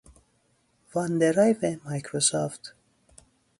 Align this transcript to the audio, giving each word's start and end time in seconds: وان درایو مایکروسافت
وان 0.93 1.11
درایو 1.21 1.59
مایکروسافت 1.85 2.63